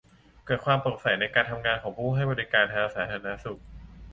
[0.45, 3.59] เกิดความโปร่งใสในการทำงานของผู้ให้บริการทางสาธารณสุข